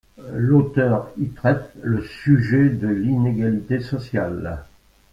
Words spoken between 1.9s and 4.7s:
sujet de l'inégalité sociale.